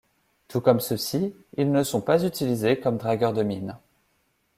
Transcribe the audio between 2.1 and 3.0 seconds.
utilisés comme